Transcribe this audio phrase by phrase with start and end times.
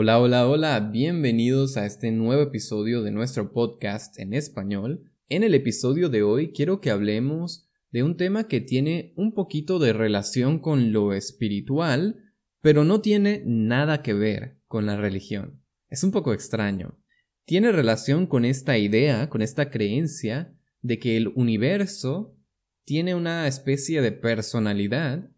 [0.00, 5.10] Hola, hola, hola, bienvenidos a este nuevo episodio de nuestro podcast en español.
[5.28, 9.80] En el episodio de hoy quiero que hablemos de un tema que tiene un poquito
[9.80, 15.64] de relación con lo espiritual, pero no tiene nada que ver con la religión.
[15.88, 16.96] Es un poco extraño.
[17.44, 22.36] Tiene relación con esta idea, con esta creencia de que el universo
[22.84, 25.28] tiene una especie de personalidad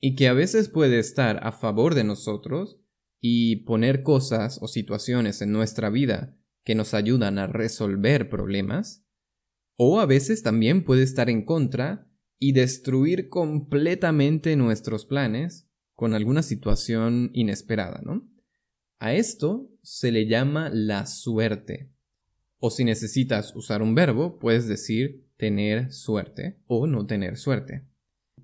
[0.00, 2.81] y que a veces puede estar a favor de nosotros
[3.24, 9.06] y poner cosas o situaciones en nuestra vida que nos ayudan a resolver problemas,
[9.76, 16.42] o a veces también puede estar en contra y destruir completamente nuestros planes con alguna
[16.42, 18.28] situación inesperada, ¿no?
[18.98, 21.92] A esto se le llama la suerte.
[22.58, 27.86] O si necesitas usar un verbo, puedes decir tener suerte o no tener suerte.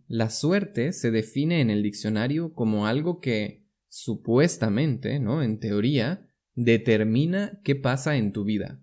[0.07, 5.43] La suerte se define en el diccionario como algo que supuestamente, ¿no?
[5.43, 8.81] En teoría, determina qué pasa en tu vida.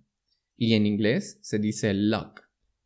[0.57, 2.41] Y en inglés se dice luck.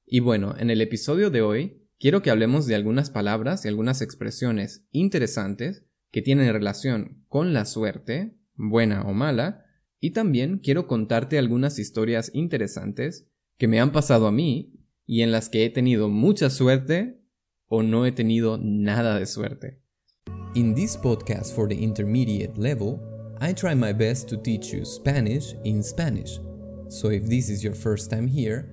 [0.06, 4.02] Y bueno, en el episodio de hoy quiero que hablemos de algunas palabras y algunas
[4.02, 9.66] expresiones interesantes que tienen relación con la suerte, buena o mala,
[10.00, 14.74] y también quiero contarte algunas historias interesantes que me han pasado a mí
[15.06, 17.22] y en las que he tenido mucha suerte
[17.68, 19.79] o no he tenido nada de suerte.
[20.56, 23.00] In this podcast for the intermediate level,
[23.40, 26.40] I try my best to teach you Spanish in Spanish.
[26.88, 28.68] So if this is your first time here,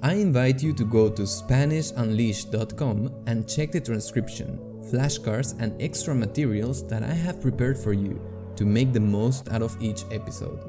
[0.00, 6.86] I invite you to go to SpanishUnleashed.com and check the transcription, flashcards, and extra materials
[6.86, 8.20] that I have prepared for you
[8.54, 10.60] to make the most out of each episode.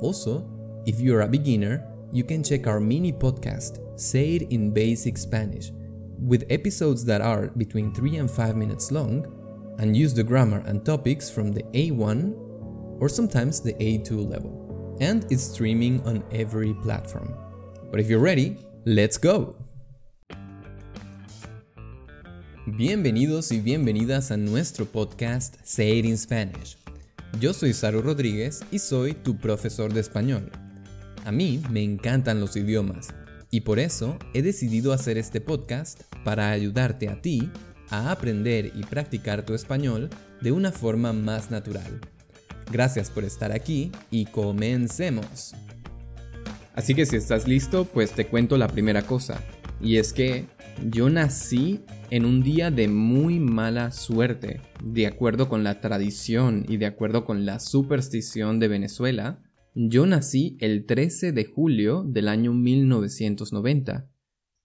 [0.00, 0.48] Also,
[0.86, 5.72] if you're a beginner, you can check our mini podcast, Say It in Basic Spanish,
[6.18, 9.36] with episodes that are between 3 and 5 minutes long
[9.80, 12.34] and use the grammar and topics from the A1
[13.00, 14.96] or sometimes the A2 level.
[15.00, 17.34] And it's streaming on every platform.
[17.90, 19.56] But if you're ready, let's go!
[22.66, 26.76] Bienvenidos y bienvenidas a nuestro podcast Say It in Spanish.
[27.40, 30.52] Yo soy Saru Rodríguez y soy tu profesor de español.
[31.24, 33.08] A mí me encantan los idiomas
[33.50, 37.50] y por eso he decidido hacer este podcast para ayudarte a ti
[37.90, 40.08] a aprender y practicar tu español
[40.40, 42.00] de una forma más natural.
[42.72, 45.54] Gracias por estar aquí y comencemos.
[46.74, 49.42] Así que si estás listo, pues te cuento la primera cosa.
[49.80, 50.46] Y es que
[50.88, 51.80] yo nací
[52.10, 54.60] en un día de muy mala suerte.
[54.82, 59.42] De acuerdo con la tradición y de acuerdo con la superstición de Venezuela,
[59.74, 64.10] yo nací el 13 de julio del año 1990.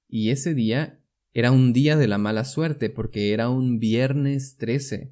[0.08, 1.00] Y ese día
[1.36, 5.12] era un día de la mala suerte porque era un viernes 13.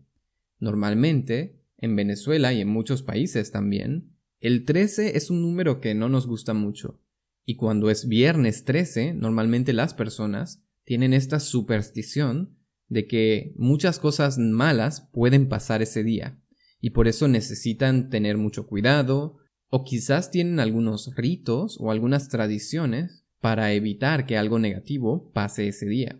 [0.57, 6.07] Normalmente, en Venezuela y en muchos países también, el 13 es un número que no
[6.07, 7.01] nos gusta mucho.
[7.45, 12.57] Y cuando es viernes 13, normalmente las personas tienen esta superstición
[12.87, 16.41] de que muchas cosas malas pueden pasar ese día.
[16.79, 23.22] Y por eso necesitan tener mucho cuidado, o quizás tienen algunos ritos o algunas tradiciones
[23.43, 26.17] para evitar que algo negativo pase ese día.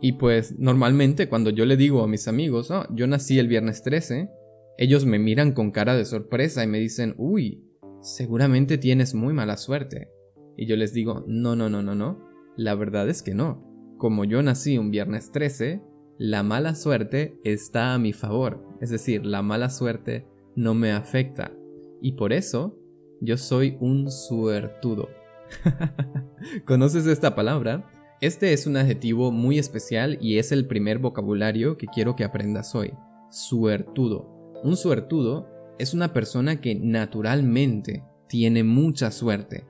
[0.00, 3.82] Y pues normalmente cuando yo le digo a mis amigos, oh, yo nací el viernes
[3.82, 4.30] 13,
[4.78, 7.64] ellos me miran con cara de sorpresa y me dicen, uy,
[8.00, 10.12] seguramente tienes muy mala suerte.
[10.56, 12.24] Y yo les digo, no, no, no, no, no,
[12.56, 13.66] la verdad es que no.
[13.98, 15.82] Como yo nací un viernes 13,
[16.16, 21.52] la mala suerte está a mi favor, es decir, la mala suerte no me afecta.
[22.00, 22.78] Y por eso,
[23.20, 25.08] yo soy un suertudo.
[26.66, 27.90] ¿Conoces esta palabra?
[28.20, 32.74] Este es un adjetivo muy especial y es el primer vocabulario que quiero que aprendas
[32.74, 32.94] hoy.
[33.30, 34.52] Suertudo.
[34.62, 35.48] Un suertudo
[35.78, 39.66] es una persona que naturalmente tiene mucha suerte.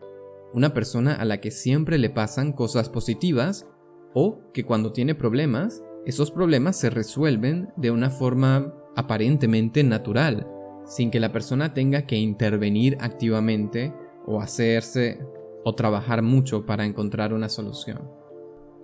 [0.53, 3.67] Una persona a la que siempre le pasan cosas positivas
[4.15, 10.47] o que cuando tiene problemas, esos problemas se resuelven de una forma aparentemente natural,
[10.87, 13.93] sin que la persona tenga que intervenir activamente
[14.25, 15.19] o hacerse
[15.67, 18.09] o trabajar mucho para encontrar una solución.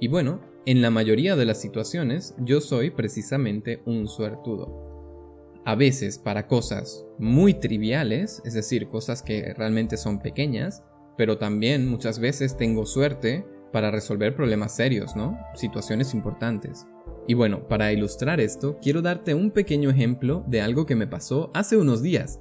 [0.00, 5.60] Y bueno, en la mayoría de las situaciones yo soy precisamente un suertudo.
[5.64, 10.82] A veces para cosas muy triviales, es decir, cosas que realmente son pequeñas,
[11.16, 15.38] pero también muchas veces tengo suerte para resolver problemas serios, ¿no?
[15.54, 16.84] Situaciones importantes.
[17.28, 21.52] Y bueno, para ilustrar esto, quiero darte un pequeño ejemplo de algo que me pasó
[21.54, 22.40] hace unos días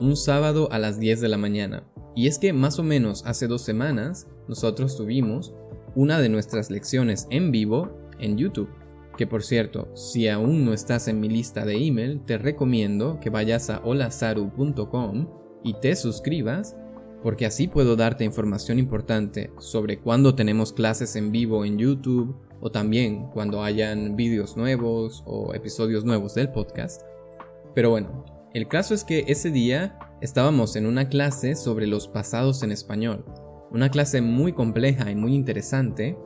[0.00, 1.84] un sábado a las 10 de la mañana.
[2.16, 5.54] Y es que más o menos hace dos semanas nosotros tuvimos
[5.94, 8.70] una de nuestras lecciones en vivo en YouTube,
[9.16, 13.30] que por cierto, si aún no estás en mi lista de email, te recomiendo que
[13.30, 15.28] vayas a holasaru.com
[15.62, 16.76] y te suscribas,
[17.22, 22.70] porque así puedo darte información importante sobre cuándo tenemos clases en vivo en YouTube o
[22.70, 27.02] también cuando hayan vídeos nuevos o episodios nuevos del podcast.
[27.74, 32.62] Pero bueno, el caso es que ese día estábamos en una clase sobre los pasados
[32.62, 33.24] en español,
[33.70, 36.16] una clase muy compleja y muy interesante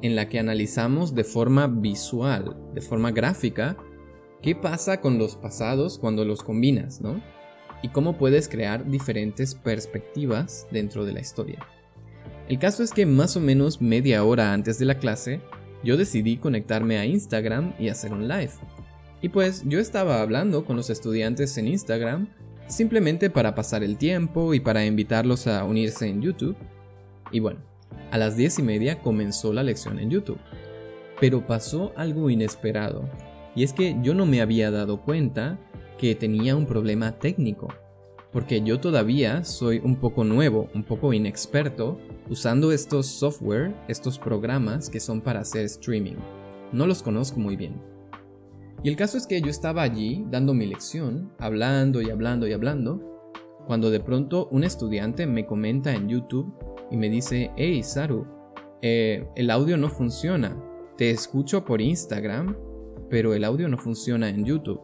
[0.00, 3.76] en la que analizamos de forma visual, de forma gráfica,
[4.40, 7.22] qué pasa con los pasados cuando los combinas, ¿no?
[7.82, 11.66] Y cómo puedes crear diferentes perspectivas dentro de la historia.
[12.48, 15.40] El caso es que más o menos media hora antes de la clase,
[15.82, 18.52] yo decidí conectarme a Instagram y hacer un live.
[19.24, 22.28] Y pues yo estaba hablando con los estudiantes en Instagram
[22.66, 26.54] simplemente para pasar el tiempo y para invitarlos a unirse en YouTube.
[27.32, 27.60] Y bueno,
[28.10, 30.36] a las 10 y media comenzó la lección en YouTube.
[31.20, 33.08] Pero pasó algo inesperado,
[33.56, 35.58] y es que yo no me había dado cuenta
[35.96, 37.68] que tenía un problema técnico,
[38.30, 41.98] porque yo todavía soy un poco nuevo, un poco inexperto
[42.28, 46.16] usando estos software, estos programas que son para hacer streaming.
[46.72, 47.93] No los conozco muy bien.
[48.84, 52.52] Y el caso es que yo estaba allí dando mi lección, hablando y hablando y
[52.52, 53.00] hablando,
[53.66, 56.54] cuando de pronto un estudiante me comenta en YouTube
[56.90, 58.26] y me dice, hey Saru,
[58.82, 60.54] eh, el audio no funciona,
[60.98, 62.58] te escucho por Instagram,
[63.08, 64.82] pero el audio no funciona en YouTube.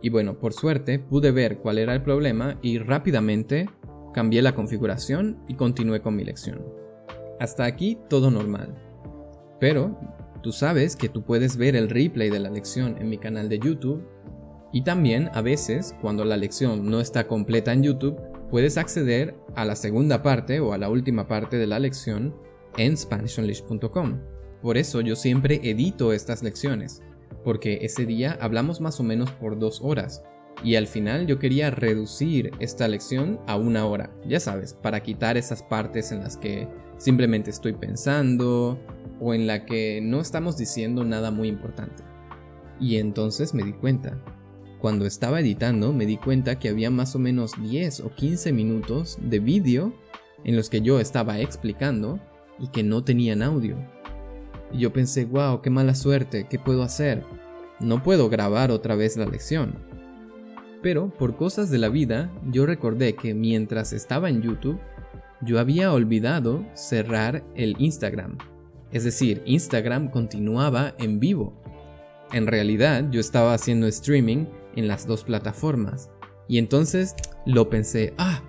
[0.00, 3.68] Y bueno, por suerte pude ver cuál era el problema y rápidamente
[4.14, 6.64] cambié la configuración y continué con mi lección.
[7.40, 8.76] Hasta aquí todo normal.
[9.58, 9.98] Pero
[10.42, 13.58] tú sabes que tú puedes ver el replay de la lección en mi canal de
[13.58, 14.06] YouTube
[14.72, 19.64] y también a veces cuando la lección no está completa en YouTube puedes acceder a
[19.64, 22.34] la segunda parte o a la última parte de la lección
[22.76, 24.20] en SpanishOnLish.com.
[24.60, 27.02] Por eso yo siempre edito estas lecciones,
[27.44, 30.22] porque ese día hablamos más o menos por dos horas,
[30.62, 35.36] y al final yo quería reducir esta lección a una hora, ya sabes, para quitar
[35.36, 36.68] esas partes en las que
[37.02, 38.78] simplemente estoy pensando
[39.20, 42.04] o en la que no estamos diciendo nada muy importante.
[42.80, 44.22] Y entonces me di cuenta,
[44.80, 49.18] cuando estaba editando me di cuenta que había más o menos 10 o 15 minutos
[49.20, 49.92] de vídeo
[50.44, 52.20] en los que yo estaba explicando
[52.60, 53.76] y que no tenían audio.
[54.72, 57.24] Y yo pensé, wow, qué mala suerte, ¿qué puedo hacer?
[57.80, 59.74] No puedo grabar otra vez la lección.
[60.82, 64.78] Pero por cosas de la vida, yo recordé que mientras estaba en YouTube,
[65.42, 68.38] yo había olvidado cerrar el Instagram.
[68.92, 71.60] Es decir, Instagram continuaba en vivo.
[72.32, 74.46] En realidad, yo estaba haciendo streaming
[74.76, 76.10] en las dos plataformas.
[76.48, 77.14] Y entonces
[77.46, 78.42] lo pensé, ah,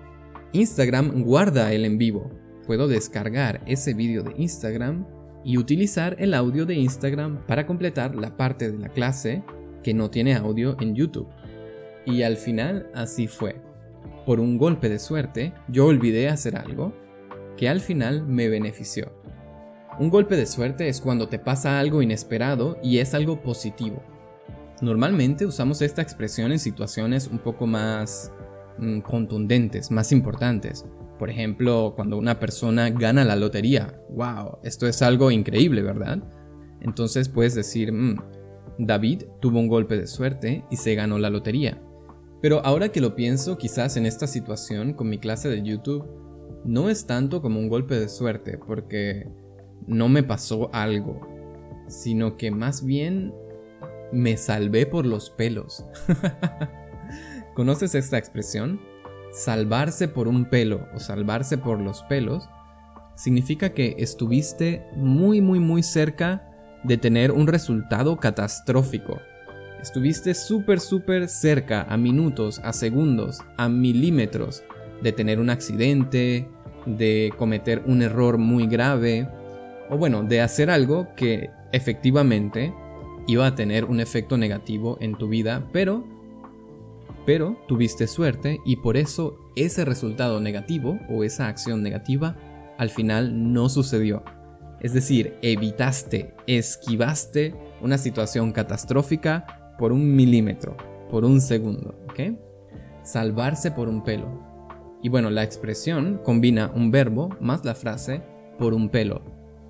[0.52, 2.30] Instagram guarda el en vivo.
[2.66, 5.06] Puedo descargar ese vídeo de Instagram
[5.44, 9.42] y utilizar el audio de Instagram para completar la parte de la clase
[9.82, 11.28] que no tiene audio en YouTube.
[12.06, 13.73] Y al final así fue.
[14.26, 16.94] Por un golpe de suerte, yo olvidé hacer algo
[17.56, 19.12] que al final me benefició.
[19.98, 24.02] Un golpe de suerte es cuando te pasa algo inesperado y es algo positivo.
[24.80, 28.32] Normalmente usamos esta expresión en situaciones un poco más
[28.78, 30.84] mm, contundentes, más importantes.
[31.18, 34.00] Por ejemplo, cuando una persona gana la lotería.
[34.10, 34.58] ¡Wow!
[34.64, 36.18] Esto es algo increíble, ¿verdad?
[36.80, 38.16] Entonces puedes decir, mm,
[38.78, 41.80] David tuvo un golpe de suerte y se ganó la lotería.
[42.44, 46.04] Pero ahora que lo pienso, quizás en esta situación con mi clase de YouTube,
[46.66, 49.26] no es tanto como un golpe de suerte, porque
[49.86, 51.26] no me pasó algo,
[51.88, 53.32] sino que más bien
[54.12, 55.86] me salvé por los pelos.
[57.54, 58.78] ¿Conoces esta expresión?
[59.32, 62.50] Salvarse por un pelo o salvarse por los pelos
[63.16, 66.46] significa que estuviste muy muy muy cerca
[66.82, 69.18] de tener un resultado catastrófico.
[69.84, 74.62] Estuviste súper súper cerca a minutos, a segundos, a milímetros
[75.02, 76.48] de tener un accidente,
[76.86, 79.28] de cometer un error muy grave,
[79.90, 82.72] o bueno, de hacer algo que efectivamente
[83.26, 86.02] iba a tener un efecto negativo en tu vida, pero
[87.26, 92.38] pero tuviste suerte y por eso ese resultado negativo o esa acción negativa
[92.78, 94.24] al final no sucedió.
[94.80, 100.76] Es decir, evitaste, esquivaste una situación catastrófica por un milímetro,
[101.10, 102.36] por un segundo, ¿ok?
[103.02, 104.42] Salvarse por un pelo.
[105.02, 108.22] Y bueno, la expresión combina un verbo más la frase
[108.58, 109.22] por un pelo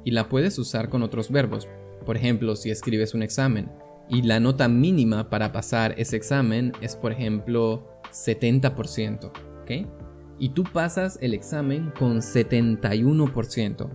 [0.05, 1.69] y la puedes usar con otros verbos.
[2.07, 3.71] Por ejemplo, si escribes un examen
[4.09, 9.33] y la nota mínima para pasar ese examen es, por ejemplo, 70%,
[9.63, 9.89] ¿ok?
[10.39, 13.89] Y tú pasas el examen con 71%.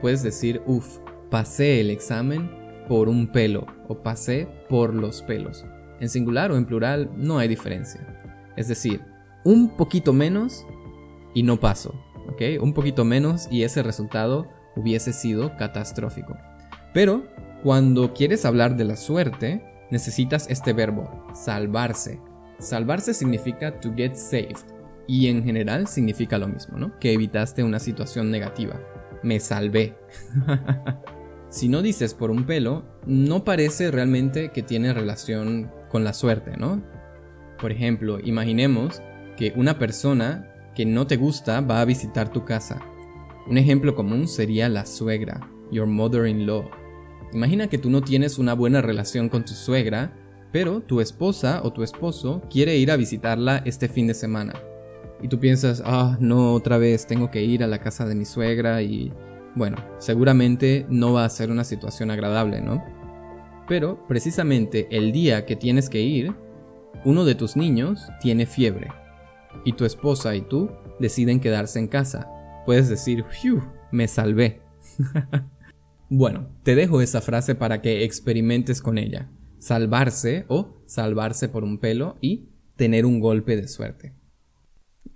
[0.00, 0.98] Puedes decir, uff,
[1.30, 5.64] pasé el examen por un pelo o pasé por los pelos.
[6.00, 8.06] En singular o en plural no hay diferencia.
[8.56, 9.02] Es decir,
[9.44, 10.66] un poquito menos
[11.34, 11.94] y no paso.
[12.28, 12.42] ¿ok?
[12.60, 16.36] Un poquito menos y ese resultado hubiese sido catastrófico.
[16.92, 17.24] Pero
[17.62, 22.20] cuando quieres hablar de la suerte, necesitas este verbo, salvarse.
[22.58, 24.58] Salvarse significa to get saved
[25.06, 26.98] y en general significa lo mismo, ¿no?
[26.98, 28.80] Que evitaste una situación negativa.
[29.22, 29.96] Me salvé.
[31.54, 36.56] si no dices por un pelo, no parece realmente que tiene relación con la suerte,
[36.56, 36.82] ¿no?
[37.60, 39.00] Por ejemplo, imaginemos
[39.36, 42.82] que una persona que no te gusta va a visitar tu casa.
[43.48, 46.68] Un ejemplo común sería la suegra, your mother-in-law.
[47.32, 50.12] Imagina que tú no tienes una buena relación con tu suegra,
[50.50, 54.54] pero tu esposa o tu esposo quiere ir a visitarla este fin de semana.
[55.22, 58.24] Y tú piensas, ah, no, otra vez tengo que ir a la casa de mi
[58.24, 59.12] suegra y...
[59.54, 62.84] Bueno, seguramente no va a ser una situación agradable, ¿no?
[63.68, 66.34] Pero precisamente el día que tienes que ir,
[67.04, 68.88] uno de tus niños tiene fiebre
[69.64, 72.28] y tu esposa y tú deciden quedarse en casa.
[72.66, 73.62] Puedes decir, ¡Phew!
[73.92, 74.60] Me salvé.
[76.08, 79.30] bueno, te dejo esa frase para que experimentes con ella.
[79.58, 84.14] Salvarse o salvarse por un pelo y tener un golpe de suerte.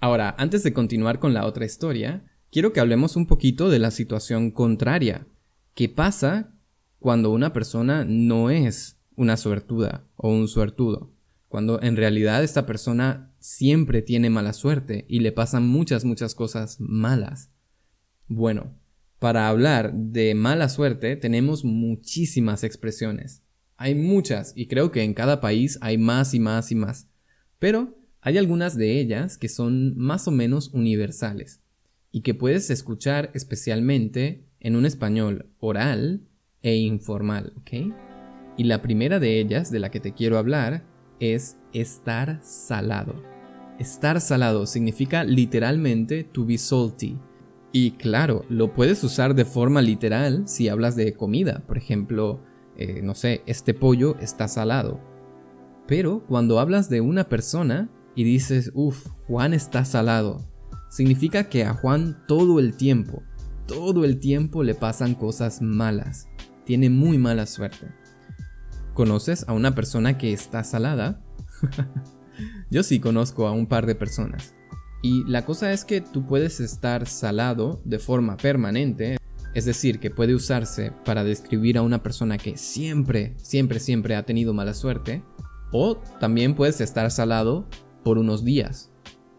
[0.00, 3.90] Ahora, antes de continuar con la otra historia, quiero que hablemos un poquito de la
[3.90, 5.26] situación contraria.
[5.74, 6.54] ¿Qué pasa
[6.98, 11.12] cuando una persona no es una suertuda o un suertudo?
[11.48, 16.76] Cuando en realidad esta persona siempre tiene mala suerte y le pasan muchas, muchas cosas
[16.80, 17.50] malas.
[18.26, 18.74] Bueno,
[19.18, 23.42] para hablar de mala suerte tenemos muchísimas expresiones.
[23.76, 27.08] Hay muchas y creo que en cada país hay más y más y más.
[27.58, 31.62] Pero hay algunas de ellas que son más o menos universales
[32.10, 36.22] y que puedes escuchar especialmente en un español oral
[36.62, 37.94] e informal, ¿ok?
[38.56, 40.84] Y la primera de ellas de la que te quiero hablar
[41.20, 43.22] es estar salado.
[43.78, 47.16] Estar salado significa literalmente to be salty.
[47.70, 51.62] Y claro, lo puedes usar de forma literal si hablas de comida.
[51.66, 52.40] Por ejemplo,
[52.76, 55.00] eh, no sé, este pollo está salado.
[55.86, 60.44] Pero cuando hablas de una persona y dices, uff, Juan está salado,
[60.88, 63.22] significa que a Juan todo el tiempo,
[63.66, 66.28] todo el tiempo le pasan cosas malas.
[66.64, 67.88] Tiene muy mala suerte.
[68.94, 71.22] ¿Conoces a una persona que está salada?
[72.70, 74.54] Yo sí conozco a un par de personas.
[75.02, 79.16] Y la cosa es que tú puedes estar salado de forma permanente,
[79.54, 84.24] es decir, que puede usarse para describir a una persona que siempre, siempre, siempre ha
[84.24, 85.22] tenido mala suerte,
[85.72, 87.68] o también puedes estar salado
[88.02, 88.87] por unos días,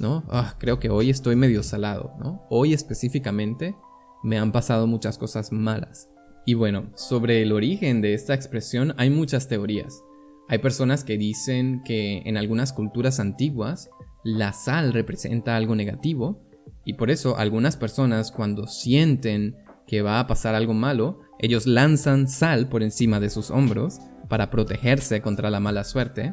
[0.01, 2.45] Ah, creo que hoy estoy medio salado, ¿no?
[2.49, 3.75] Hoy específicamente
[4.23, 6.09] me han pasado muchas cosas malas.
[6.45, 10.03] Y bueno, sobre el origen de esta expresión hay muchas teorías.
[10.47, 13.89] Hay personas que dicen que en algunas culturas antiguas
[14.23, 16.41] la sal representa algo negativo
[16.85, 22.27] y por eso algunas personas cuando sienten que va a pasar algo malo, ellos lanzan
[22.27, 26.31] sal por encima de sus hombros para protegerse contra la mala suerte.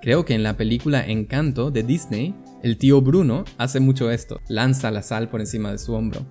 [0.00, 4.90] Creo que en la película Encanto de Disney, el tío Bruno hace mucho esto, lanza
[4.90, 6.24] la sal por encima de su hombro.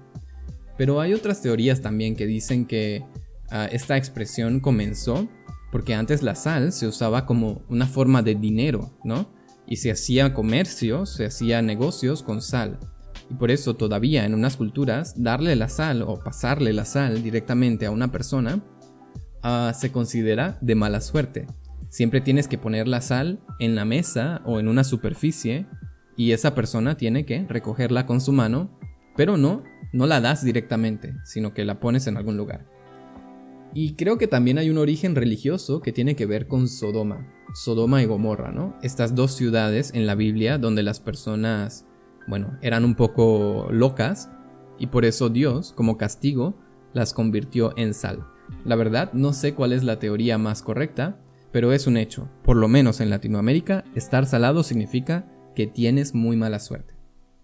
[0.78, 3.04] Pero hay otras teorías también que dicen que
[3.50, 5.28] ah, esta expresión comenzó
[5.72, 9.34] porque antes la sal se usaba como una forma de dinero, ¿no?
[9.68, 12.80] Y se hacía comercio, se hacía negocios con sal.
[13.30, 17.86] Y por eso todavía en unas culturas darle la sal o pasarle la sal directamente
[17.86, 18.64] a una persona
[19.44, 21.48] ah, se considera de mala suerte.
[21.90, 25.68] Siempre tienes que poner la sal en la mesa o en una superficie
[26.22, 28.70] y esa persona tiene que recogerla con su mano,
[29.16, 32.70] pero no, no la das directamente, sino que la pones en algún lugar.
[33.74, 38.04] Y creo que también hay un origen religioso que tiene que ver con Sodoma, Sodoma
[38.04, 38.78] y Gomorra, ¿no?
[38.84, 41.88] Estas dos ciudades en la Biblia donde las personas,
[42.28, 44.30] bueno, eran un poco locas
[44.78, 46.54] y por eso Dios, como castigo,
[46.94, 48.28] las convirtió en sal.
[48.64, 51.20] La verdad, no sé cuál es la teoría más correcta,
[51.52, 52.30] pero es un hecho.
[52.44, 55.26] Por lo menos en Latinoamérica, estar salado significa
[55.56, 56.94] que tienes muy mala suerte.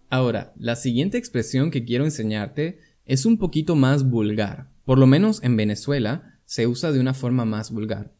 [0.10, 5.44] Ahora, la siguiente expresión que quiero enseñarte es un poquito más vulgar, por lo menos
[5.44, 8.14] en Venezuela se usa de una forma más vulgar.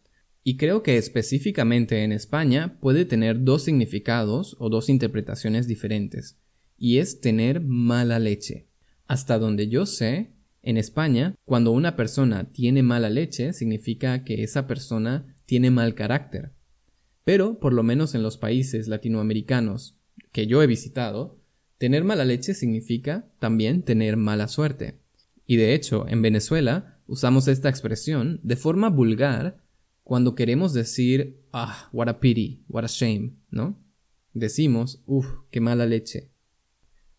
[0.44, 6.38] Y creo que específicamente en España puede tener dos significados o dos interpretaciones diferentes.
[6.78, 8.68] Y es tener mala leche.
[9.08, 14.68] Hasta donde yo sé, en España, cuando una persona tiene mala leche, significa que esa
[14.68, 16.52] persona tiene mal carácter.
[17.28, 19.98] Pero, por lo menos en los países latinoamericanos
[20.32, 21.42] que yo he visitado,
[21.78, 25.02] tener mala leche significa también tener mala suerte.
[25.46, 29.62] Y de hecho, en Venezuela usamos esta expresión de forma vulgar
[30.06, 33.78] cuando queremos decir, ah, what a pity, what a shame, ¿no?
[34.34, 36.32] Decimos, uff, qué mala leche.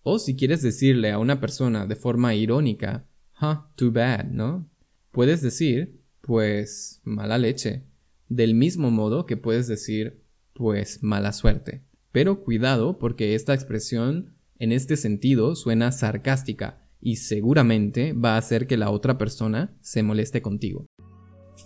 [0.02, 3.06] O si quieres decirle a una persona de forma irónica,
[3.42, 4.70] huh, too bad, ¿no?
[5.12, 7.87] Puedes decir, pues, mala leche.
[8.28, 10.22] Del mismo modo que puedes decir,
[10.54, 11.82] pues, mala suerte.
[12.12, 18.66] Pero cuidado porque esta expresión en este sentido suena sarcástica y seguramente va a hacer
[18.66, 20.86] que la otra persona se moleste contigo.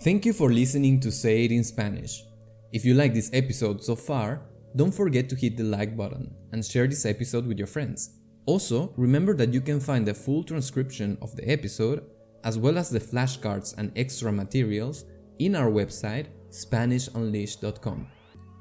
[0.03, 2.23] Thank you for listening to Say It in Spanish.
[2.71, 6.63] If you like this episode so far, don't forget to hit the like button and
[6.63, 8.19] share this episode with your friends.
[8.45, 12.03] Also, remember that you can find the full transcription of the episode,
[12.43, 15.05] as well as the flashcards and extra materials,
[15.39, 18.07] in our website SpanishUnleashed.com.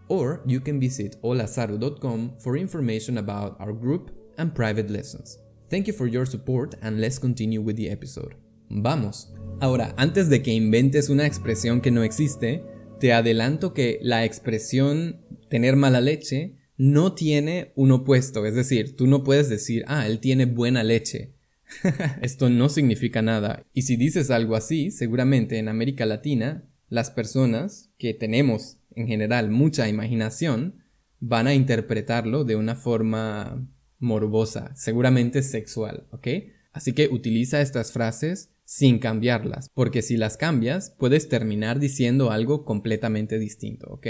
[0.08, 5.38] Or you can visit holasaru.com for information about our group and private lessons.
[5.70, 8.34] Thank you for your support and let's continue with the episode.
[8.68, 9.32] Vamos.
[9.60, 12.64] Ahora, antes de que inventes una expresión que no existe,
[12.98, 19.06] te adelanto que la expresión tener mala leche no tiene un opuesto, es decir, tú
[19.06, 21.34] no puedes decir, ah, él tiene buena leche.
[22.22, 23.64] Esto no significa nada.
[23.72, 29.50] Y si dices algo así, seguramente en América Latina, las personas que tenemos en general
[29.50, 30.84] mucha imaginación
[31.20, 33.66] van a interpretarlo de una forma
[33.98, 36.28] morbosa, seguramente sexual, ¿ok?
[36.70, 42.66] Así que utiliza estas frases sin cambiarlas, porque si las cambias puedes terminar diciendo algo
[42.66, 44.08] completamente distinto, ¿ok?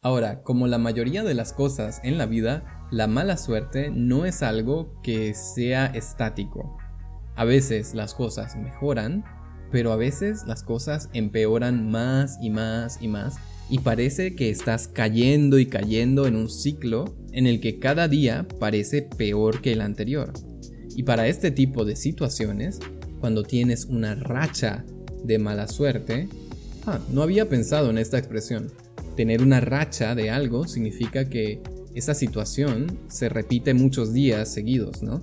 [0.00, 4.42] Ahora, como la mayoría de las cosas en la vida, la mala suerte no es
[4.42, 6.78] algo que sea estático.
[7.36, 9.24] A veces las cosas mejoran,
[9.70, 13.36] pero a veces las cosas empeoran más y más y más
[13.70, 18.46] y parece que estás cayendo y cayendo en un ciclo en el que cada día
[18.58, 20.32] parece peor que el anterior.
[20.96, 22.80] Y para este tipo de situaciones,
[23.20, 24.84] cuando tienes una racha
[25.22, 26.28] de mala suerte,
[26.86, 28.72] ah, no había pensado en esta expresión.
[29.16, 31.60] Tener una racha de algo significa que
[31.94, 35.22] esa situación se repite muchos días seguidos, ¿no?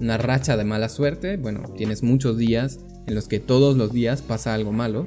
[0.00, 4.22] Una racha de mala suerte, bueno, tienes muchos días en los que todos los días
[4.22, 5.06] pasa algo malo,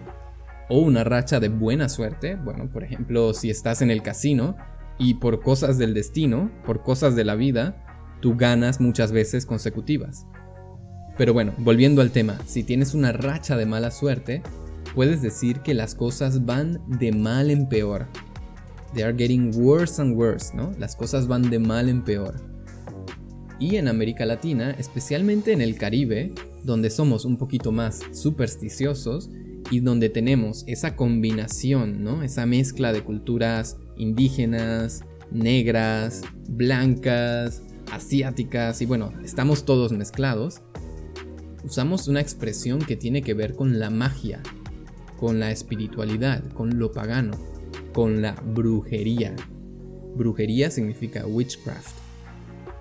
[0.70, 4.56] o una racha de buena suerte, bueno, por ejemplo, si estás en el casino
[4.98, 7.86] y por cosas del destino, por cosas de la vida,
[8.22, 10.26] tú ganas muchas veces consecutivas.
[11.18, 14.42] Pero bueno, volviendo al tema, si tienes una racha de mala suerte,
[14.96, 18.08] puedes decir que las cosas van de mal en peor.
[18.94, 20.72] They are getting worse and worse, ¿no?
[20.80, 22.36] Las cosas van de mal en peor.
[23.60, 26.34] Y en América Latina, especialmente en el Caribe,
[26.66, 29.30] donde somos un poquito más supersticiosos,
[29.72, 32.24] y donde tenemos esa combinación, ¿no?
[32.24, 40.62] Esa mezcla de culturas indígenas, negras, blancas, asiáticas y bueno, estamos todos mezclados,
[41.64, 44.42] usamos una expresión que tiene que ver con la magia,
[45.18, 47.34] con la espiritualidad, con lo pagano,
[47.94, 49.36] con la brujería.
[50.16, 51.98] Brujería significa witchcraft.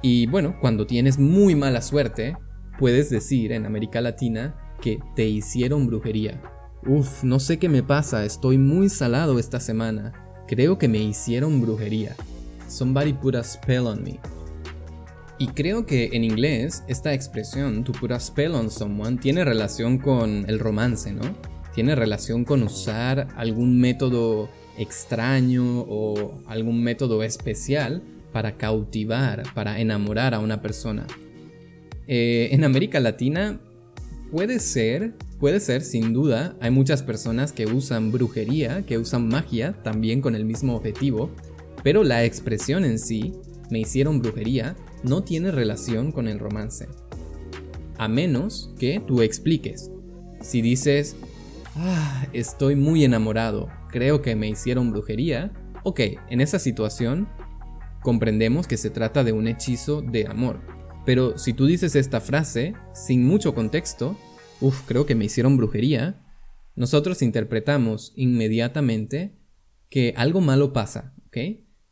[0.03, 2.37] Y bueno, cuando tienes muy mala suerte,
[2.79, 6.41] puedes decir en América Latina que te hicieron brujería
[6.87, 10.13] Uf, no sé qué me pasa, estoy muy salado esta semana.
[10.47, 12.15] Creo que me hicieron brujería.
[12.69, 14.21] Somebody put a spell on me.
[15.39, 19.97] Y creo que en inglés esta expresión, to put a spell on someone, tiene relación
[19.97, 21.23] con el romance, ¿no?
[21.75, 30.35] Tiene relación con usar algún método extraño o algún método especial para cautivar, para enamorar
[30.35, 31.07] a una persona.
[32.07, 33.61] Eh, en América Latina
[34.31, 35.15] puede ser
[35.45, 40.35] Puede ser, sin duda, hay muchas personas que usan brujería, que usan magia también con
[40.35, 41.31] el mismo objetivo,
[41.83, 43.35] pero la expresión en sí,
[43.71, 46.89] me hicieron brujería, no tiene relación con el romance.
[47.99, 49.91] A menos que tú expliques.
[50.41, 51.15] Si dices,
[51.77, 57.29] ah, estoy muy enamorado, creo que me hicieron brujería, ok, en esa situación
[58.03, 60.61] comprendemos que se trata de un hechizo de amor.
[61.05, 64.17] Pero si tú dices esta frase sin mucho contexto,
[64.61, 66.25] Uf, creo que me hicieron brujería,
[66.75, 69.35] nosotros interpretamos inmediatamente
[69.91, 71.37] que algo malo pasa, ¿ok?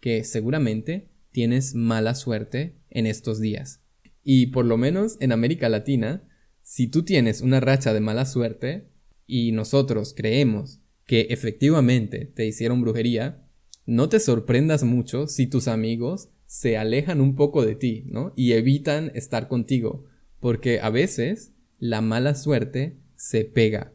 [0.01, 3.83] Que seguramente tienes mala suerte en estos días.
[4.25, 6.27] Y por lo menos en América Latina,
[6.63, 8.89] si tú tienes una racha de mala suerte
[9.27, 13.47] y nosotros creemos que efectivamente te hicieron brujería,
[13.85, 18.35] no te sorprendas mucho si tus amigos se alejan un poco de ti, ¿no?
[18.37, 20.05] Y evitan estar contigo,
[20.39, 23.95] porque a veces la mala suerte se pega.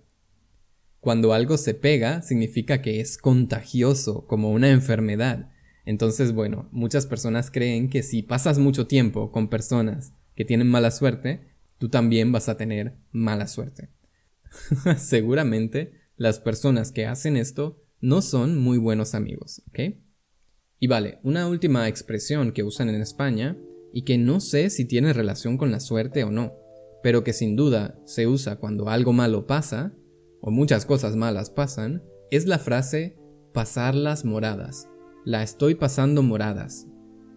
[1.00, 5.52] Cuando algo se pega significa que es contagioso, como una enfermedad.
[5.86, 10.90] Entonces, bueno, muchas personas creen que si pasas mucho tiempo con personas que tienen mala
[10.90, 13.90] suerte, tú también vas a tener mala suerte.
[14.98, 20.07] seguramente las personas que hacen esto no son muy buenos amigos, ¿ok?
[20.80, 23.58] Y vale, una última expresión que usan en España
[23.94, 26.54] y que no sé si tiene relación con la suerte o no,
[27.02, 29.94] pero que sin duda se usa cuando algo malo pasa,
[30.42, 33.18] o muchas cosas malas pasan, es la frase
[33.54, 34.88] pasar las moradas.
[35.26, 36.88] La estoy pasando moradas.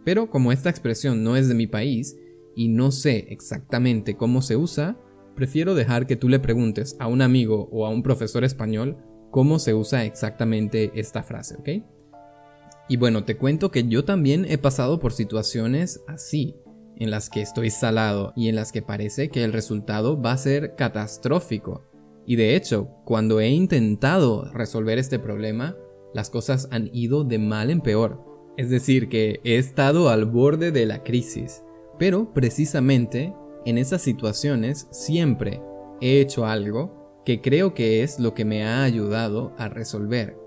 [0.04, 2.16] Pero como esta expresión no es de mi país
[2.54, 4.98] y no sé exactamente cómo se usa,
[5.34, 8.98] prefiero dejar que tú le preguntes a un amigo o a un profesor español
[9.30, 11.68] cómo se usa exactamente esta frase, ¿ok?
[12.90, 16.56] Y bueno, te cuento que yo también he pasado por situaciones así,
[16.96, 20.36] en las que estoy salado y en las que parece que el resultado va a
[20.36, 21.88] ser catastrófico.
[22.26, 25.76] Y de hecho, cuando he intentado resolver este problema,
[26.14, 28.24] las cosas han ido de mal en peor.
[28.56, 31.62] Es decir, que he estado al borde de la crisis.
[31.96, 33.32] Pero precisamente
[33.66, 35.62] en esas situaciones siempre
[36.00, 40.39] he hecho algo que creo que es lo que me ha ayudado a resolver.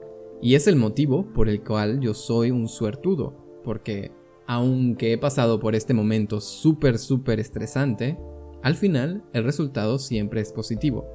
[0.44, 3.62] Y es el motivo por el cual yo soy un suertudo.
[3.64, 4.12] Porque
[4.46, 8.20] aunque he pasado por este momento súper, súper estresante,
[8.62, 11.08] al final el resultado siempre es positivo.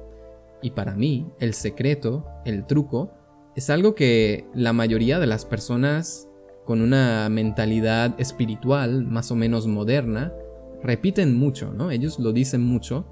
[0.63, 3.11] Y para mí, el secreto, el truco,
[3.55, 6.27] es algo que la mayoría de las personas
[6.65, 10.33] con una mentalidad espiritual más o menos moderna
[10.81, 11.91] repiten mucho, ¿no?
[11.91, 13.05] Ellos lo dicen mucho,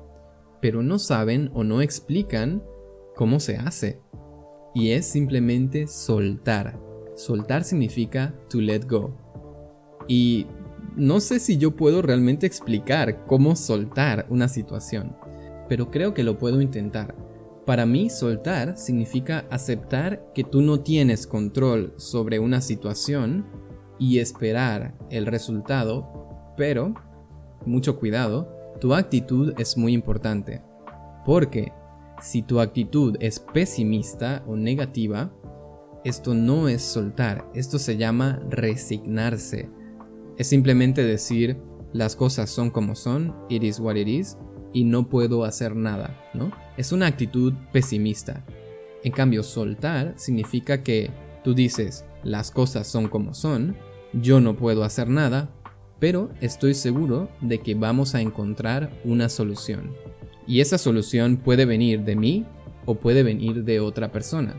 [0.62, 2.64] pero no saben o no explican
[3.16, 4.02] cómo se hace.
[4.78, 6.80] Y es simplemente soltar.
[7.16, 9.12] Soltar significa to let go.
[10.08, 10.46] Y
[10.96, 15.18] no sé si yo puedo realmente explicar cómo soltar una situación,
[15.68, 17.16] pero creo que lo puedo intentar.
[17.66, 23.48] Para mí, soltar significa aceptar que tú no tienes control sobre una situación
[23.98, 26.94] y esperar el resultado, pero,
[27.66, 28.48] mucho cuidado,
[28.80, 30.62] tu actitud es muy importante.
[31.26, 31.74] Porque
[32.22, 35.32] si tu actitud es pesimista o negativa,
[36.04, 39.70] esto no es soltar, esto se llama resignarse.
[40.38, 41.58] Es simplemente decir,
[41.94, 44.38] las cosas son como son, it is what it is,
[44.74, 46.52] y no puedo hacer nada, ¿no?
[46.78, 48.46] Es una actitud pesimista.
[49.04, 51.12] En cambio, soltar significa que
[51.44, 53.76] tú dices, las cosas son como son,
[54.14, 55.50] yo no puedo hacer nada,
[56.00, 59.96] pero estoy seguro de que vamos a encontrar una solución.
[60.48, 62.46] Y esa solución puede venir de mí
[62.86, 64.56] o puede venir de otra persona.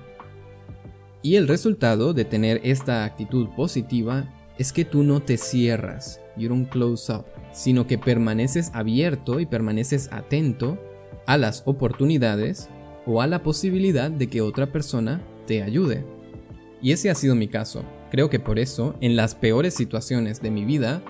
[1.22, 6.48] Y el resultado de tener esta actitud positiva es que tú no te cierras, you
[6.48, 10.78] don't close up, sino que permaneces abierto y permaneces atento
[11.26, 12.68] a las oportunidades
[13.06, 16.04] o a la posibilidad de que otra persona te ayude.
[16.82, 17.82] Y ese ha sido mi caso.
[18.10, 21.02] Creo que por eso, en las peores situaciones de mi vida,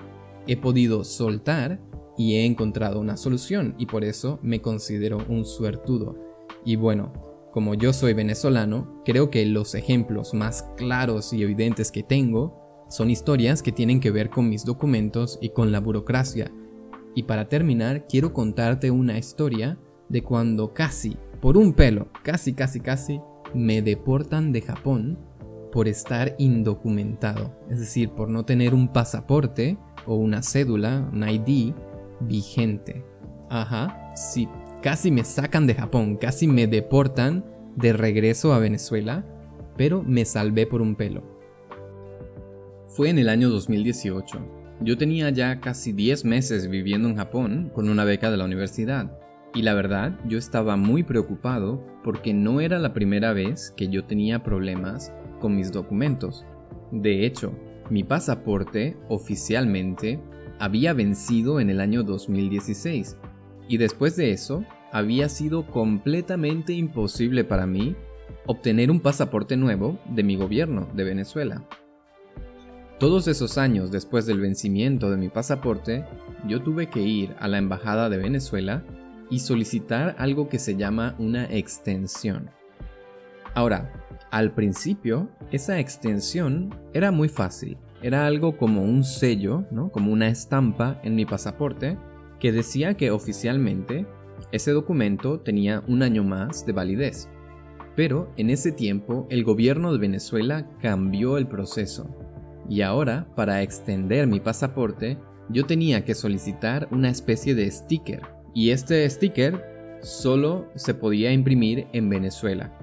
[0.47, 1.79] he podido soltar
[2.19, 6.17] y he encontrado una solución y por eso me considero un suertudo.
[6.65, 7.13] Y bueno,
[7.53, 13.09] como yo soy venezolano, creo que los ejemplos más claros y evidentes que tengo son
[13.09, 16.51] historias que tienen que ver con mis documentos y con la burocracia.
[17.15, 19.79] Y para terminar, quiero contarte una historia
[20.09, 23.21] de cuando casi, por un pelo, casi, casi, casi,
[23.53, 25.17] me deportan de Japón
[25.71, 27.57] por estar indocumentado.
[27.69, 31.73] Es decir, por no tener un pasaporte o una cédula, un ID,
[32.21, 33.03] vigente.
[33.49, 34.47] Ajá, sí,
[34.81, 39.25] casi me sacan de Japón, casi me deportan de regreso a Venezuela,
[39.77, 41.23] pero me salvé por un pelo.
[42.87, 44.39] Fue en el año 2018.
[44.81, 49.19] Yo tenía ya casi 10 meses viviendo en Japón con una beca de la universidad.
[49.53, 54.05] Y la verdad, yo estaba muy preocupado porque no era la primera vez que yo
[54.05, 56.45] tenía problemas con mis documentos.
[56.91, 57.53] De hecho,
[57.89, 60.19] mi pasaporte oficialmente
[60.59, 63.17] había vencido en el año 2016
[63.67, 67.95] y después de eso había sido completamente imposible para mí
[68.45, 71.63] obtener un pasaporte nuevo de mi gobierno de Venezuela.
[72.99, 76.03] Todos esos años después del vencimiento de mi pasaporte,
[76.47, 78.83] yo tuve que ir a la Embajada de Venezuela
[79.29, 82.49] y solicitar algo que se llama una extensión.
[83.53, 83.93] Ahora,
[84.31, 87.77] al principio, esa extensión era muy fácil.
[88.01, 89.91] Era algo como un sello, ¿no?
[89.91, 91.97] como una estampa en mi pasaporte
[92.39, 94.05] que decía que oficialmente
[94.51, 97.29] ese documento tenía un año más de validez.
[97.95, 102.07] Pero en ese tiempo el gobierno de Venezuela cambió el proceso
[102.69, 105.17] y ahora, para extender mi pasaporte,
[105.49, 108.21] yo tenía que solicitar una especie de sticker.
[108.53, 112.77] Y este sticker solo se podía imprimir en Venezuela.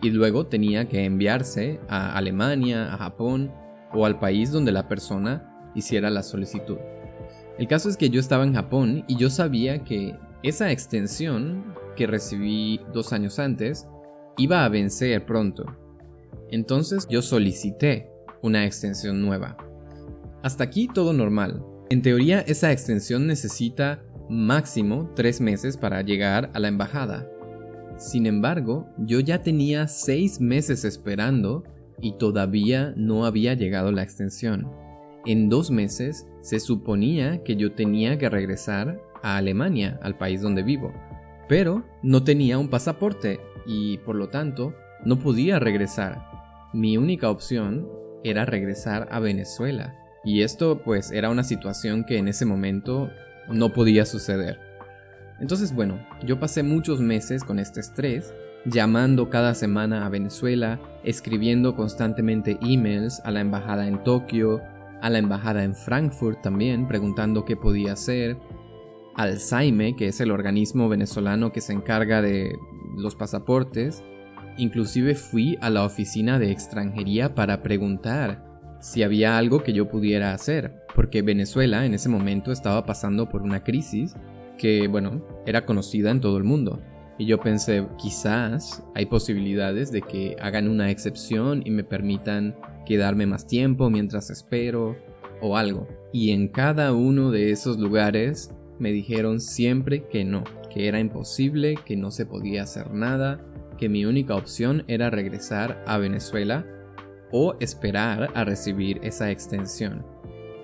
[0.00, 3.50] Y luego tenía que enviarse a Alemania, a Japón
[3.92, 6.78] o al país donde la persona hiciera la solicitud.
[7.58, 12.06] El caso es que yo estaba en Japón y yo sabía que esa extensión que
[12.06, 13.88] recibí dos años antes
[14.36, 15.64] iba a vencer pronto.
[16.50, 18.10] Entonces yo solicité
[18.42, 19.56] una extensión nueva.
[20.42, 21.64] Hasta aquí todo normal.
[21.88, 27.28] En teoría esa extensión necesita máximo tres meses para llegar a la embajada.
[27.96, 31.64] Sin embargo, yo ya tenía seis meses esperando
[32.00, 34.70] y todavía no había llegado la extensión.
[35.24, 40.62] En dos meses se suponía que yo tenía que regresar a Alemania, al país donde
[40.62, 40.92] vivo,
[41.48, 46.22] pero no tenía un pasaporte y por lo tanto no podía regresar.
[46.72, 47.88] Mi única opción
[48.22, 53.10] era regresar a Venezuela y esto pues era una situación que en ese momento
[53.48, 54.60] no podía suceder.
[55.40, 58.32] Entonces bueno, yo pasé muchos meses con este estrés,
[58.66, 64.60] llamando cada semana a Venezuela, escribiendo constantemente emails a la embajada en Tokio,
[65.00, 68.36] a la embajada en Frankfurt también, preguntando qué podía hacer,
[69.14, 72.58] al SAIME, que es el organismo venezolano que se encarga de
[72.96, 74.02] los pasaportes,
[74.58, 78.44] inclusive fui a la oficina de extranjería para preguntar
[78.80, 83.42] si había algo que yo pudiera hacer, porque Venezuela en ese momento estaba pasando por
[83.42, 84.14] una crisis
[84.58, 86.80] que, bueno, era conocida en todo el mundo.
[87.18, 93.26] Y yo pensé, quizás hay posibilidades de que hagan una excepción y me permitan quedarme
[93.26, 94.96] más tiempo mientras espero
[95.40, 95.88] o algo.
[96.12, 101.76] Y en cada uno de esos lugares me dijeron siempre que no, que era imposible,
[101.84, 103.40] que no se podía hacer nada,
[103.78, 106.66] que mi única opción era regresar a Venezuela
[107.32, 110.04] o esperar a recibir esa extensión.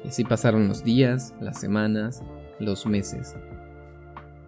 [0.04, 2.22] Y así pasaron los días, las semanas,
[2.58, 3.36] los meses.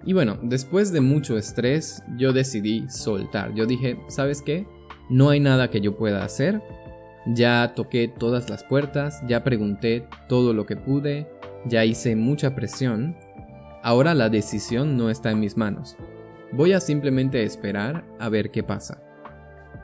[0.06, 3.54] Y bueno, después de mucho estrés, yo decidí soltar.
[3.54, 4.66] Yo dije, ¿sabes qué?
[5.08, 6.62] No hay nada que yo pueda hacer.
[7.26, 11.26] Ya toqué todas las puertas, ya pregunté todo lo que pude,
[11.64, 13.16] ya hice mucha presión.
[13.82, 15.96] Ahora la decisión no está en mis manos.
[16.52, 19.02] Voy a simplemente esperar a ver qué pasa.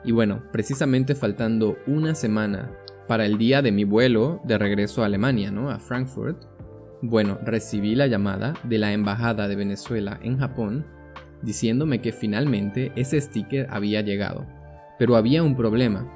[0.03, 2.71] Y bueno, precisamente faltando una semana
[3.07, 5.69] para el día de mi vuelo de regreso a Alemania, ¿no?
[5.69, 6.45] A Frankfurt,
[7.01, 10.85] bueno, recibí la llamada de la Embajada de Venezuela en Japón
[11.41, 14.45] diciéndome que finalmente ese sticker había llegado.
[14.99, 16.07] Pero había un problema.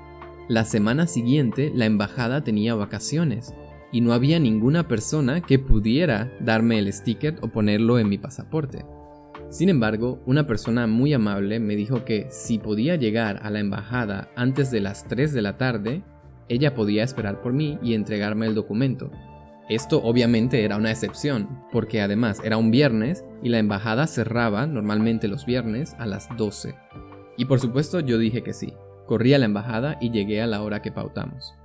[0.47, 3.53] La semana siguiente la embajada tenía vacaciones
[3.91, 8.85] y no había ninguna persona que pudiera darme el sticker o ponerlo en mi pasaporte.
[9.49, 14.29] Sin embargo, una persona muy amable me dijo que si podía llegar a la embajada
[14.35, 16.03] antes de las 3 de la tarde,
[16.49, 19.11] ella podía esperar por mí y entregarme el documento.
[19.67, 25.27] Esto obviamente era una excepción, porque además era un viernes y la embajada cerraba normalmente
[25.27, 26.75] los viernes a las 12.
[27.35, 28.73] Y por supuesto yo dije que sí.
[29.07, 31.55] Corrí a la embajada y llegué a la hora que pautamos.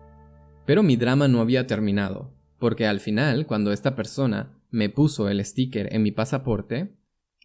[0.65, 5.45] Pero mi drama no había terminado, porque al final, cuando esta persona me puso el
[5.45, 6.95] sticker en mi pasaporte,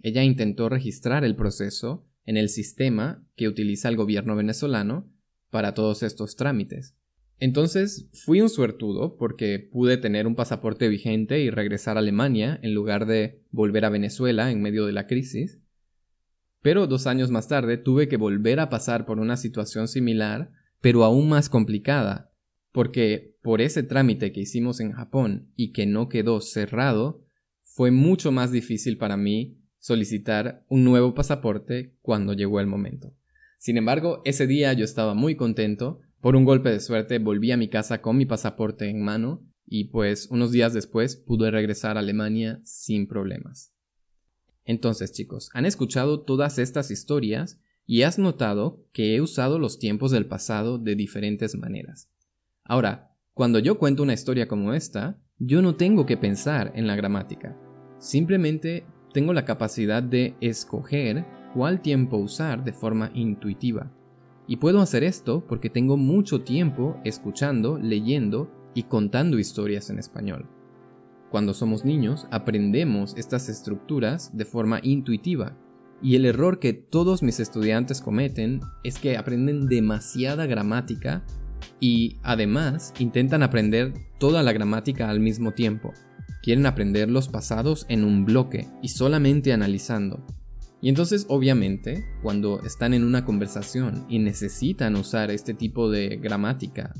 [0.03, 5.11] ella intentó registrar el proceso en el sistema que utiliza el gobierno venezolano
[5.49, 6.95] para todos estos trámites.
[7.39, 12.73] Entonces fui un suertudo porque pude tener un pasaporte vigente y regresar a Alemania en
[12.73, 15.59] lugar de volver a Venezuela en medio de la crisis.
[16.61, 21.03] Pero dos años más tarde tuve que volver a pasar por una situación similar, pero
[21.03, 22.31] aún más complicada,
[22.71, 27.23] porque por ese trámite que hicimos en Japón y que no quedó cerrado,
[27.61, 33.13] fue mucho más difícil para mí solicitar un nuevo pasaporte cuando llegó el momento.
[33.59, 37.57] Sin embargo, ese día yo estaba muy contento por un golpe de suerte volví a
[37.57, 41.99] mi casa con mi pasaporte en mano y pues unos días después pude regresar a
[41.99, 43.75] Alemania sin problemas.
[44.63, 50.09] Entonces chicos, han escuchado todas estas historias y has notado que he usado los tiempos
[50.09, 52.09] del pasado de diferentes maneras.
[52.63, 56.95] Ahora, cuando yo cuento una historia como esta, yo no tengo que pensar en la
[56.95, 57.55] gramática.
[57.99, 58.83] Simplemente
[59.13, 63.94] tengo la capacidad de escoger cuál tiempo usar de forma intuitiva.
[64.47, 70.47] Y puedo hacer esto porque tengo mucho tiempo escuchando, leyendo y contando historias en español.
[71.31, 75.57] Cuando somos niños aprendemos estas estructuras de forma intuitiva
[76.01, 81.25] y el error que todos mis estudiantes cometen es que aprenden demasiada gramática
[81.79, 85.93] y además intentan aprender toda la gramática al mismo tiempo.
[86.43, 90.23] Quieren aprender los pasados en un bloque y solamente analizando,
[90.85, 96.93] y entonces, obviamente, cuando están en una conversación y necesitan usar este tipo de gramática,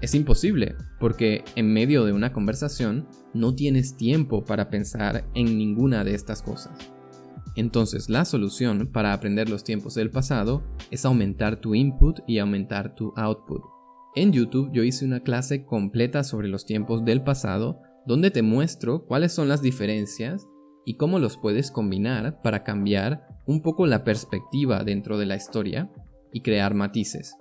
[0.00, 6.02] es imposible, porque en medio de una conversación no tienes tiempo para pensar en ninguna
[6.02, 6.72] de estas cosas.
[7.56, 12.94] Entonces, la solución para aprender los tiempos del pasado es aumentar tu input y aumentar
[12.94, 13.60] tu output.
[14.14, 19.04] En YouTube yo hice una clase completa sobre los tiempos del pasado donde te muestro
[19.04, 20.46] cuáles son las diferencias
[20.86, 25.90] y cómo los puedes combinar para cambiar un poco la perspectiva dentro de la historia
[26.32, 27.34] y crear matices.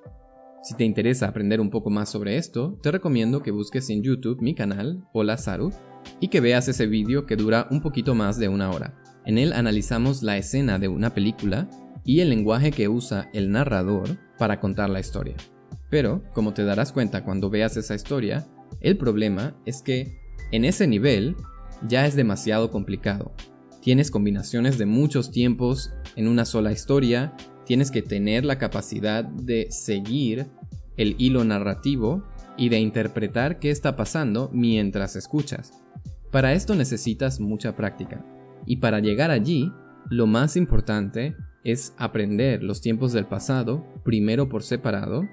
[0.63, 4.41] Si te interesa aprender un poco más sobre esto, te recomiendo que busques en YouTube
[4.41, 5.71] mi canal, Hola Saru,
[6.19, 8.95] y que veas ese vídeo que dura un poquito más de una hora.
[9.25, 11.69] En él analizamos la escena de una película
[12.03, 15.36] y el lenguaje que usa el narrador para contar la historia.
[15.91, 18.47] Pero, como te darás cuenta cuando veas esa historia,
[18.81, 20.17] el problema es que
[20.51, 21.36] en ese nivel
[21.88, 23.33] ya es demasiado complicado.
[23.81, 27.35] Tienes combinaciones de muchos tiempos en una sola historia,
[27.65, 30.47] tienes que tener la capacidad de seguir
[30.97, 32.23] el hilo narrativo
[32.57, 35.73] y de interpretar qué está pasando mientras escuchas.
[36.31, 38.25] Para esto necesitas mucha práctica.
[38.65, 39.71] Y para llegar allí,
[40.09, 45.23] lo más importante es aprender los tiempos del pasado, primero por separado,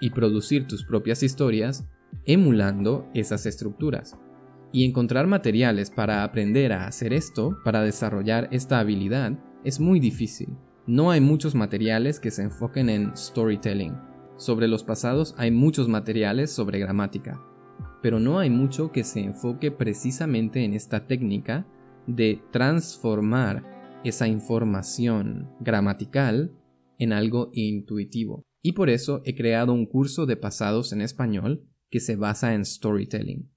[0.00, 1.84] y producir tus propias historias
[2.26, 4.16] emulando esas estructuras.
[4.72, 10.56] Y encontrar materiales para aprender a hacer esto, para desarrollar esta habilidad, es muy difícil.
[10.86, 13.94] No hay muchos materiales que se enfoquen en storytelling.
[14.36, 17.40] Sobre los pasados hay muchos materiales sobre gramática,
[18.02, 21.66] pero no hay mucho que se enfoque precisamente en esta técnica
[22.06, 26.52] de transformar esa información gramatical
[26.98, 28.42] en algo intuitivo.
[28.62, 32.64] Y por eso he creado un curso de pasados en español que se basa en
[32.64, 33.51] storytelling.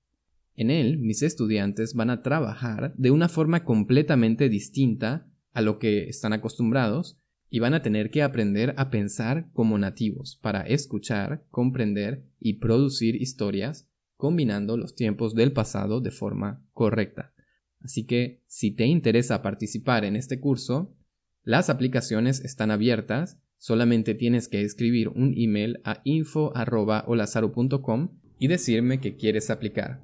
[0.56, 6.10] En él, mis estudiantes van a trabajar de una forma completamente distinta a lo que
[6.10, 12.26] están acostumbrados y van a tener que aprender a pensar como nativos para escuchar, comprender
[12.40, 13.88] y producir historias
[14.18, 17.34] combinando los tiempos del pasado de forma correcta.
[17.82, 20.96] Así que si te interesa participar en este curso,
[21.44, 29.16] las aplicaciones están abiertas Solamente tienes que escribir un email a info.olazaru.com y decirme que
[29.16, 30.04] quieres aplicar.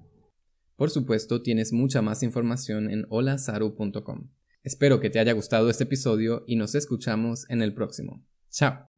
[0.82, 4.32] Por supuesto, tienes mucha más información en holazaru.com.
[4.64, 8.26] Espero que te haya gustado este episodio y nos escuchamos en el próximo.
[8.50, 8.90] Chao.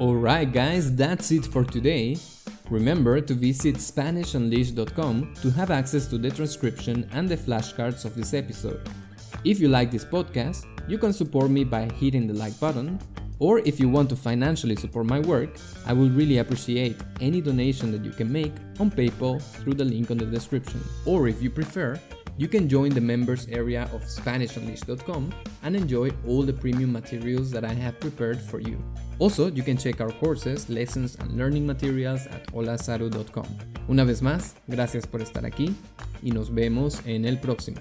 [0.00, 2.18] Alright guys, that's it for today.
[2.68, 8.34] Remember to visit SpanishUnleashed.com to have access to the transcription and the flashcards of this
[8.34, 8.80] episode.
[9.44, 12.98] If you like this podcast, you can support me by hitting the like button,
[13.38, 17.92] or if you want to financially support my work, I would really appreciate any donation
[17.92, 20.82] that you can make on PayPal through the link on the description.
[21.06, 22.00] Or if you prefer,
[22.36, 27.64] you can join the members area of SpanishUnleashed.com and enjoy all the premium materials that
[27.64, 28.78] I have prepared for you.
[29.18, 33.46] Also, you can check our courses, lessons, and learning materials at holasaru.com.
[33.88, 35.74] Una vez más, gracias por estar aquí
[36.22, 37.80] y nos vemos en el próximo.